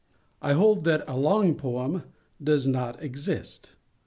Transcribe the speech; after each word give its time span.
I 0.41 0.53
hold 0.53 0.83
that 0.85 1.07
a 1.07 1.15
long 1.15 1.53
poem 1.53 2.05
does 2.43 2.65
not 2.65 3.03
exist. 3.03 3.69